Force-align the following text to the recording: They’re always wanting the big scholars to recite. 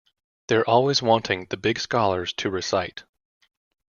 They’re 0.47 0.63
always 0.65 1.03
wanting 1.03 1.45
the 1.51 1.57
big 1.57 1.77
scholars 1.77 2.33
to 2.33 2.49
recite. 2.49 3.03